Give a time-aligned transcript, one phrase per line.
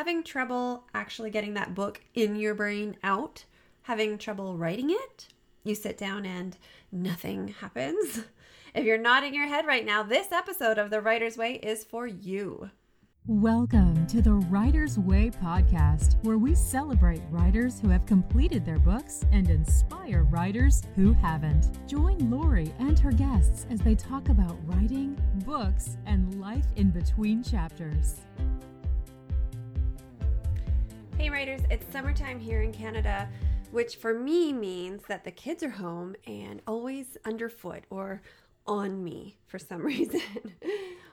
[0.00, 3.44] having trouble actually getting that book in your brain out,
[3.82, 5.26] having trouble writing it,
[5.62, 6.56] you sit down and
[6.90, 8.22] nothing happens.
[8.74, 12.06] If you're nodding your head right now, this episode of The Writer's Way is for
[12.06, 12.70] you.
[13.26, 19.26] Welcome to the Writer's Way podcast, where we celebrate writers who have completed their books
[19.32, 21.86] and inspire writers who haven't.
[21.86, 27.42] Join Laurie and her guests as they talk about writing, books, and life in between
[27.42, 28.20] chapters.
[31.20, 33.28] Hey, writers, it's summertime here in Canada,
[33.72, 38.22] which for me means that the kids are home and always underfoot or
[38.66, 40.22] on me for some reason.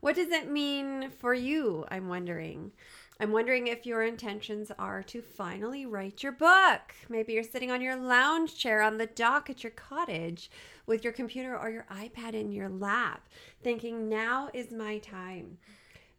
[0.00, 1.86] what does it mean for you?
[1.90, 2.72] I'm wondering.
[3.18, 6.94] I'm wondering if your intentions are to finally write your book.
[7.08, 10.50] Maybe you're sitting on your lounge chair on the dock at your cottage
[10.84, 13.26] with your computer or your iPad in your lap,
[13.62, 15.56] thinking, now is my time.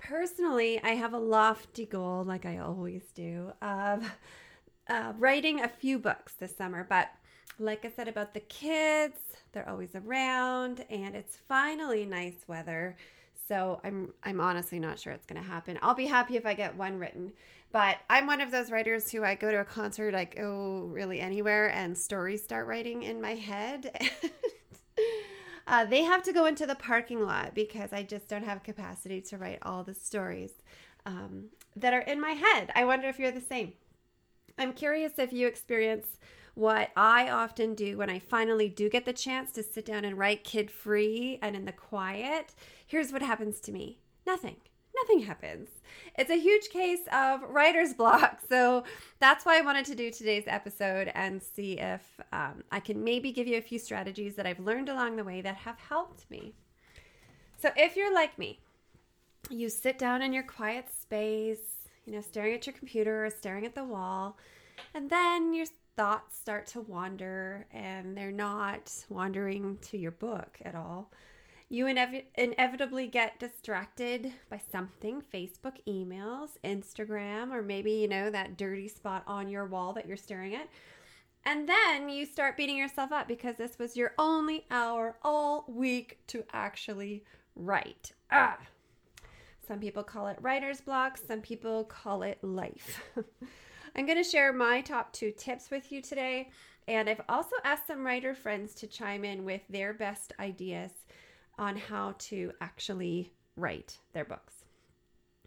[0.00, 4.10] Personally, I have a lofty goal, like I always do, of
[4.88, 6.86] uh, writing a few books this summer.
[6.88, 7.10] But
[7.58, 9.18] like I said about the kids,
[9.52, 12.96] they're always around, and it's finally nice weather.
[13.46, 15.78] So I'm I'm honestly not sure it's going to happen.
[15.82, 17.32] I'll be happy if I get one written,
[17.70, 21.20] but I'm one of those writers who I go to a concert, I go really
[21.20, 24.10] anywhere, and stories start writing in my head.
[25.66, 29.20] Uh, they have to go into the parking lot because I just don't have capacity
[29.22, 30.52] to write all the stories
[31.06, 32.70] um, that are in my head.
[32.74, 33.74] I wonder if you're the same.
[34.58, 36.18] I'm curious if you experience
[36.54, 40.18] what I often do when I finally do get the chance to sit down and
[40.18, 42.54] write kid free and in the quiet.
[42.86, 44.56] Here's what happens to me nothing
[45.02, 45.68] nothing happens.
[46.18, 48.40] It's a huge case of writer's block.
[48.50, 48.82] So
[49.20, 53.30] that's why I wanted to do today's episode and see if um, I can maybe
[53.30, 56.52] give you a few strategies that I've learned along the way that have helped me.
[57.56, 58.58] So if you're like me,
[59.48, 63.64] you sit down in your quiet space, you know, staring at your computer or staring
[63.64, 64.36] at the wall,
[64.94, 70.74] and then your thoughts start to wander and they're not wandering to your book at
[70.74, 71.12] all
[71.70, 78.56] you inev- inevitably get distracted by something Facebook emails, Instagram, or maybe, you know, that
[78.56, 80.68] dirty spot on your wall that you're staring at.
[81.44, 86.18] And then you start beating yourself up because this was your only hour all week
[86.26, 88.12] to actually write.
[88.32, 88.58] Ah.
[89.66, 93.00] Some people call it writer's block, some people call it life.
[93.96, 96.50] I'm going to share my top two tips with you today.
[96.88, 100.90] And I've also asked some writer friends to chime in with their best ideas
[101.60, 104.64] on how to actually write their books.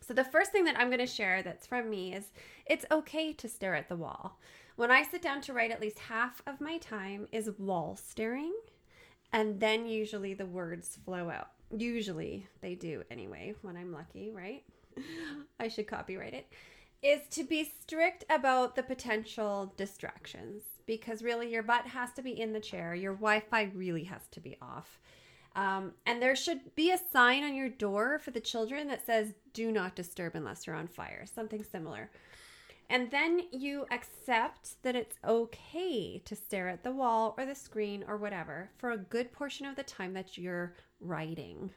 [0.00, 2.32] So, the first thing that I'm going to share that's from me is
[2.66, 4.40] it's okay to stare at the wall.
[4.76, 8.54] When I sit down to write, at least half of my time is wall staring,
[9.32, 11.50] and then usually the words flow out.
[11.76, 14.64] Usually they do anyway, when I'm lucky, right?
[15.60, 16.50] I should copyright it.
[17.02, 22.40] Is to be strict about the potential distractions because really your butt has to be
[22.40, 24.98] in the chair, your Wi Fi really has to be off
[25.58, 29.34] um, and there should be a sign on your door for the children that says,
[29.52, 32.12] do not disturb unless you're on fire, something similar.
[32.88, 38.04] And then you accept that it's okay to stare at the wall or the screen
[38.06, 41.70] or whatever for a good portion of the time that you're writing.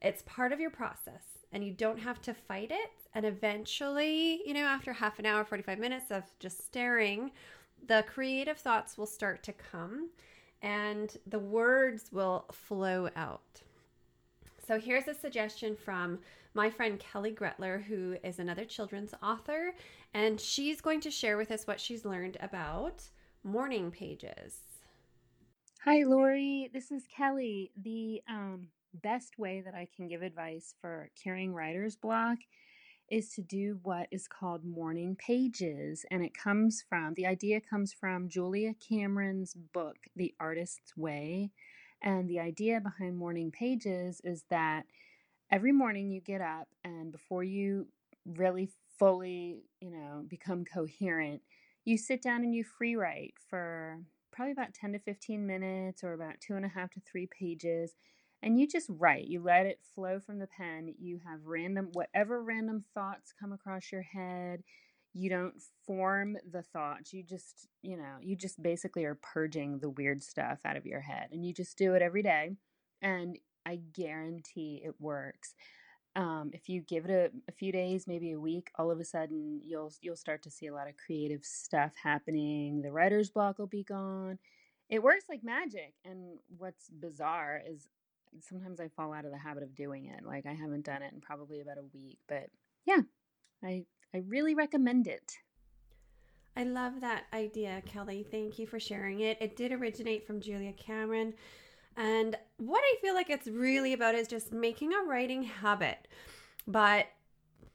[0.00, 2.90] It's part of your process and you don't have to fight it.
[3.14, 7.32] And eventually, you know, after half an hour, 45 minutes of just staring,
[7.86, 10.08] the creative thoughts will start to come
[10.62, 13.60] and the words will flow out.
[14.66, 16.20] So here's a suggestion from
[16.54, 19.74] my friend Kelly Gretler, who is another children's author,
[20.14, 23.02] and she's going to share with us what she's learned about
[23.42, 24.60] morning pages.
[25.84, 26.70] Hi, Laurie.
[26.72, 27.72] This is Kelly.
[27.82, 28.68] The um,
[29.02, 32.38] best way that I can give advice for curing writer's block
[33.12, 36.06] is to do what is called morning pages.
[36.10, 41.50] And it comes from, the idea comes from Julia Cameron's book, The Artist's Way.
[42.00, 44.84] And the idea behind morning pages is that
[45.50, 47.86] every morning you get up and before you
[48.24, 51.42] really fully, you know, become coherent,
[51.84, 53.98] you sit down and you free write for
[54.32, 57.92] probably about 10 to 15 minutes or about two and a half to three pages
[58.42, 62.42] and you just write you let it flow from the pen you have random whatever
[62.42, 64.62] random thoughts come across your head
[65.14, 65.54] you don't
[65.86, 70.58] form the thoughts you just you know you just basically are purging the weird stuff
[70.64, 72.52] out of your head and you just do it every day
[73.00, 75.54] and i guarantee it works.
[76.14, 79.04] Um, if you give it a, a few days maybe a week all of a
[79.04, 83.58] sudden you'll you'll start to see a lot of creative stuff happening the writer's block
[83.58, 84.38] will be gone.
[84.90, 87.88] It works like magic and what's bizarre is
[88.40, 90.24] sometimes I fall out of the habit of doing it.
[90.24, 92.46] Like I haven't done it in probably about a week, but
[92.84, 93.00] yeah,
[93.62, 93.84] I
[94.14, 95.38] I really recommend it.
[96.56, 98.26] I love that idea, Kelly.
[98.30, 99.38] Thank you for sharing it.
[99.40, 101.32] It did originate from Julia Cameron.
[101.96, 106.08] And what I feel like it's really about is just making a writing habit,
[106.66, 107.06] but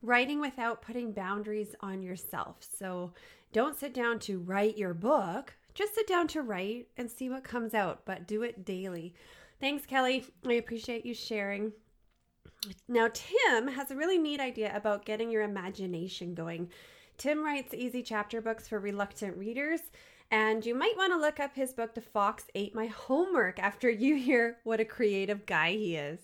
[0.01, 2.57] writing without putting boundaries on yourself.
[2.77, 3.13] So
[3.51, 7.43] don't sit down to write your book, just sit down to write and see what
[7.43, 9.13] comes out, but do it daily.
[9.59, 10.23] Thanks, Kelly.
[10.45, 11.71] I appreciate you sharing.
[12.87, 16.69] Now, Tim has a really neat idea about getting your imagination going.
[17.17, 19.79] Tim writes easy chapter books for reluctant readers,
[20.29, 23.89] and you might want to look up his book, The Fox Ate My Homework, after
[23.89, 26.19] you hear what a creative guy he is.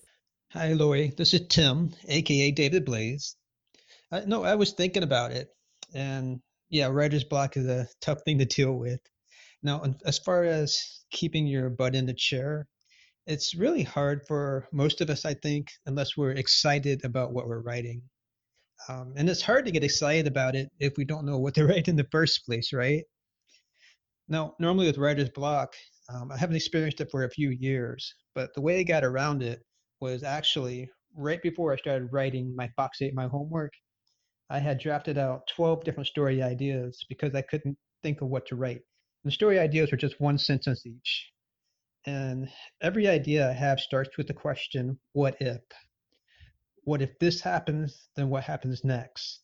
[0.52, 1.14] Hi, Laurie.
[1.18, 3.36] This is Tim, aka David Blaze.
[4.12, 5.50] Uh, no, I was thinking about it,
[5.96, 6.40] and
[6.70, 9.00] yeah, writer's block is a tough thing to deal with.
[9.64, 10.78] Now, as far as
[11.10, 12.68] keeping your butt in the chair,
[13.26, 17.62] it's really hard for most of us, I think, unless we're excited about what we're
[17.62, 18.02] writing.
[18.90, 21.66] Um, and it's hard to get excited about it if we don't know what to
[21.68, 23.04] write in the first place, right?
[24.28, 25.74] Now, normally with writer's block,
[26.10, 29.42] um, I haven't experienced it for a few years, but the way I got around
[29.42, 29.62] it
[30.02, 33.72] was actually right before I started writing my Fox Ate My Homework.
[34.50, 38.56] I had drafted out 12 different story ideas because I couldn't think of what to
[38.56, 38.82] write.
[39.24, 41.33] And the story ideas were just one sentence each.
[42.06, 42.50] And
[42.82, 45.62] every idea I have starts with the question, what if?
[46.84, 49.40] What if this happens, then what happens next?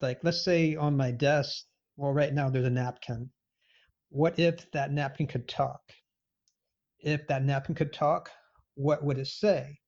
[0.00, 1.66] Like, let's say on my desk,
[1.96, 3.30] well, right now there's a napkin.
[4.08, 5.82] What if that napkin could talk?
[7.00, 8.30] If that napkin could talk,
[8.74, 9.78] what would it say?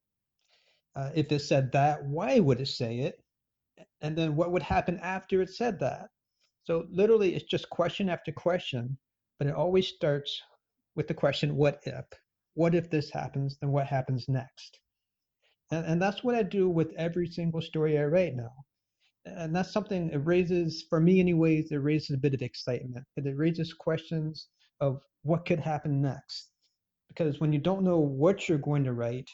[0.94, 3.24] Uh, if it said that, why would it say it?
[4.02, 6.10] And then what would happen after it said that?
[6.64, 8.98] So literally, it's just question after question,
[9.38, 10.42] but it always starts
[10.94, 12.04] with the question, what if?
[12.54, 13.56] What if this happens?
[13.60, 14.78] Then what happens next?
[15.70, 18.52] And, and that's what I do with every single story I write now.
[19.24, 23.06] And that's something it raises, for me, anyways, it raises a bit of excitement.
[23.16, 24.48] It raises questions
[24.80, 26.50] of what could happen next.
[27.08, 29.30] Because when you don't know what you're going to write,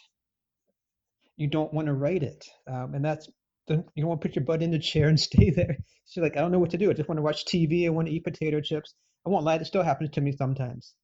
[1.36, 2.44] you don't want to write it.
[2.66, 3.28] Um, and that's,
[3.68, 5.78] you don't want to put your butt in the chair and stay there.
[6.04, 6.90] So, like, I don't know what to do.
[6.90, 7.86] I just want to watch TV.
[7.86, 8.94] I want to eat potato chips.
[9.26, 10.94] I won't lie, it still happens to me sometimes.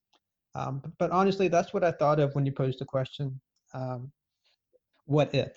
[0.55, 3.41] Um, but, honestly, that's what I thought of when you posed the question.
[3.73, 4.13] Um,
[5.07, 5.53] what if?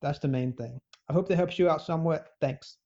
[0.00, 0.80] That's the main thing.
[1.08, 2.28] I hope that helps you out somewhat.
[2.40, 2.76] Thanks.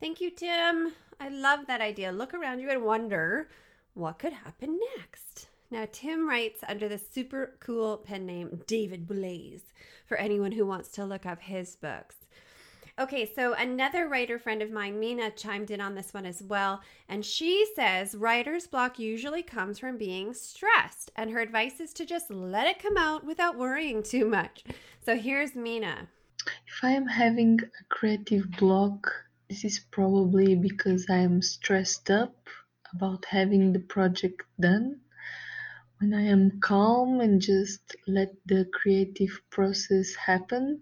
[0.00, 0.92] Thank you, Tim.
[1.20, 2.12] I love that idea.
[2.12, 3.48] Look around you and wonder
[3.94, 5.48] what could happen next.
[5.70, 9.72] Now, Tim writes under the super cool pen name David Blaze
[10.06, 12.16] for anyone who wants to look up his books.
[12.98, 16.80] Okay, so another writer friend of mine, Mina, chimed in on this one as well.
[17.10, 21.12] And she says writer's block usually comes from being stressed.
[21.14, 24.64] And her advice is to just let it come out without worrying too much.
[25.04, 26.08] So here's Mina.
[26.66, 29.12] If I am having a creative block,
[29.50, 32.48] this is probably because I am stressed up
[32.94, 35.00] about having the project done.
[36.00, 40.80] When I am calm and just let the creative process happen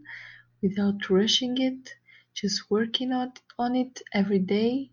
[0.62, 1.92] without rushing it,
[2.34, 4.90] just working on it every day,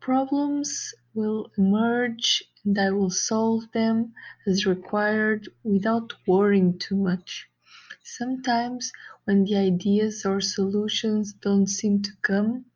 [0.00, 4.14] problems will emerge and I will solve them
[4.46, 7.48] as required without worrying too much.
[8.04, 8.92] Sometimes
[9.24, 12.66] when the ideas or solutions don't seem to come,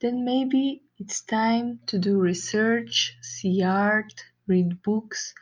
[0.00, 5.34] then maybe it's time to do research, see art, read books,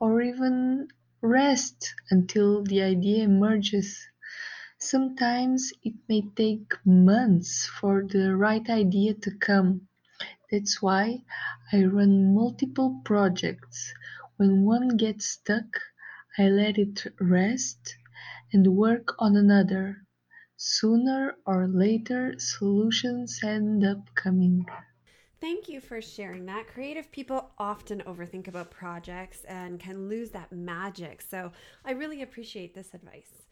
[0.00, 0.88] or even
[1.22, 4.06] rest until the idea emerges.
[4.80, 9.88] Sometimes it may take months for the right idea to come.
[10.50, 11.24] That's why
[11.72, 13.92] I run multiple projects.
[14.36, 15.80] When one gets stuck,
[16.38, 17.96] I let it rest
[18.52, 20.06] and work on another.
[20.56, 24.64] Sooner or later, solutions end up coming.
[25.40, 26.68] Thank you for sharing that.
[26.68, 31.22] Creative people often overthink about projects and can lose that magic.
[31.22, 31.52] So
[31.84, 33.47] I really appreciate this advice.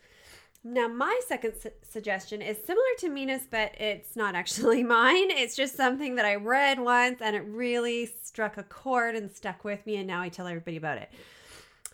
[0.69, 5.31] Now, my second su- suggestion is similar to Mina's, but it's not actually mine.
[5.31, 9.63] It's just something that I read once and it really struck a chord and stuck
[9.63, 11.09] with me, and now I tell everybody about it.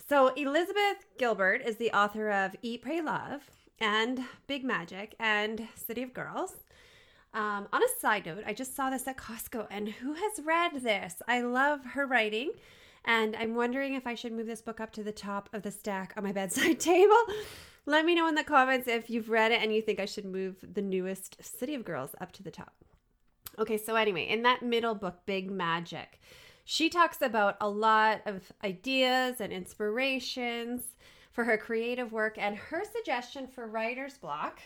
[0.09, 3.43] So, Elizabeth Gilbert is the author of Eat, Pray, Love
[3.79, 6.55] and Big Magic and City of Girls.
[7.35, 10.83] Um, on a side note, I just saw this at Costco, and who has read
[10.83, 11.21] this?
[11.29, 12.53] I love her writing,
[13.05, 15.71] and I'm wondering if I should move this book up to the top of the
[15.71, 17.17] stack on my bedside table.
[17.85, 20.25] Let me know in the comments if you've read it and you think I should
[20.25, 22.75] move the newest City of Girls up to the top.
[23.59, 26.21] Okay, so anyway, in that middle book, Big Magic,
[26.65, 30.83] she talks about a lot of ideas and inspirations
[31.33, 34.61] for her creative work, and her suggestion for writer's block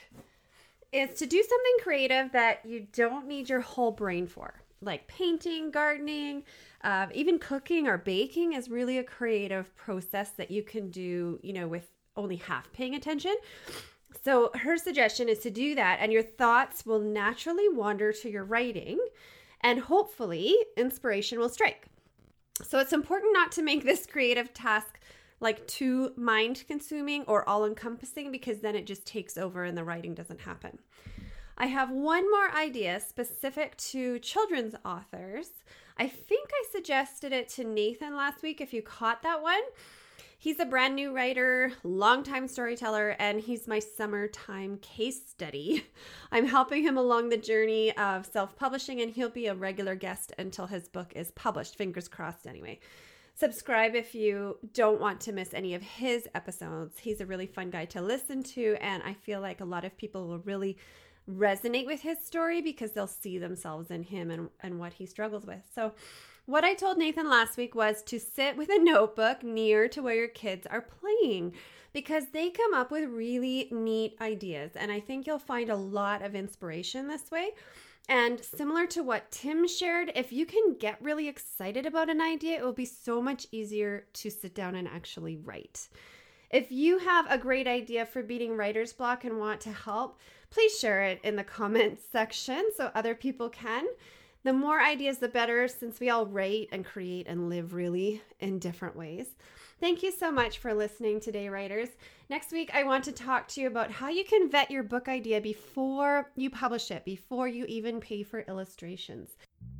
[0.92, 5.70] is to do something creative that you don't need your whole brain for, like painting,
[5.70, 6.42] gardening,
[6.84, 11.52] uh, even cooking or baking is really a creative process that you can do, you
[11.52, 13.34] know, with only half paying attention.
[14.24, 18.44] So her suggestion is to do that, and your thoughts will naturally wander to your
[18.44, 18.98] writing,
[19.60, 21.86] and hopefully inspiration will strike.
[22.62, 24.98] So it's important not to make this creative task
[25.40, 29.84] like too mind consuming or all encompassing because then it just takes over and the
[29.84, 30.78] writing doesn't happen.
[31.58, 35.50] I have one more idea specific to children's authors.
[35.98, 39.62] I think I suggested it to Nathan last week if you caught that one.
[40.38, 45.86] He's a brand new writer, longtime storyteller, and he's my summertime case study.
[46.30, 50.34] I'm helping him along the journey of self publishing, and he'll be a regular guest
[50.38, 51.76] until his book is published.
[51.76, 52.80] Fingers crossed, anyway.
[53.34, 56.98] Subscribe if you don't want to miss any of his episodes.
[56.98, 59.96] He's a really fun guy to listen to, and I feel like a lot of
[59.96, 60.76] people will really
[61.30, 65.46] resonate with his story because they'll see themselves in him and, and what he struggles
[65.46, 65.62] with.
[65.74, 65.92] So,
[66.46, 70.14] what I told Nathan last week was to sit with a notebook near to where
[70.14, 71.52] your kids are playing
[71.92, 74.72] because they come up with really neat ideas.
[74.76, 77.50] And I think you'll find a lot of inspiration this way.
[78.08, 82.58] And similar to what Tim shared, if you can get really excited about an idea,
[82.58, 85.88] it will be so much easier to sit down and actually write.
[86.50, 90.78] If you have a great idea for beating writer's block and want to help, please
[90.78, 93.86] share it in the comments section so other people can.
[94.46, 98.60] The more ideas, the better, since we all write and create and live really in
[98.60, 99.26] different ways.
[99.80, 101.88] Thank you so much for listening today, writers.
[102.30, 105.08] Next week, I want to talk to you about how you can vet your book
[105.08, 109.30] idea before you publish it, before you even pay for illustrations.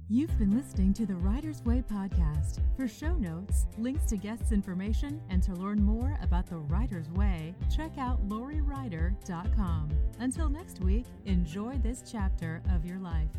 [0.08, 2.58] You've been listening to the Writer's Way podcast.
[2.76, 7.54] For show notes, links to guests' information, and to learn more about the Writer's Way,
[7.72, 9.90] check out lauriewrighter.com.
[10.18, 13.30] Until next week, enjoy this chapter of your life.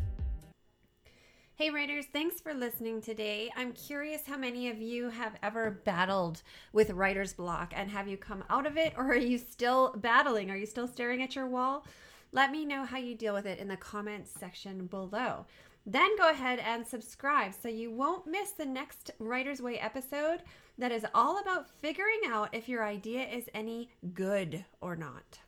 [1.58, 3.50] Hey, writers, thanks for listening today.
[3.56, 6.40] I'm curious how many of you have ever battled
[6.72, 10.52] with writer's block and have you come out of it or are you still battling?
[10.52, 11.84] Are you still staring at your wall?
[12.30, 15.46] Let me know how you deal with it in the comments section below.
[15.84, 20.44] Then go ahead and subscribe so you won't miss the next Writer's Way episode
[20.78, 25.40] that is all about figuring out if your idea is any good or not.